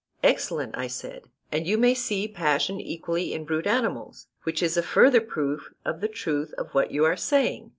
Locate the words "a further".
4.75-5.21